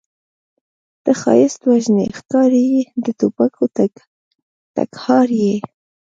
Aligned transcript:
ته 1.03 1.11
ښایست 1.21 1.61
وژنې 1.69 2.05
ښکارې 2.17 2.63
یې 2.73 2.81
د 3.03 3.05
توپکو 3.19 3.63
ټکهار 4.75 5.27
یې 5.43 5.55